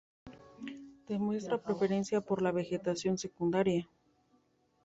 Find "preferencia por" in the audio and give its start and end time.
1.61-2.41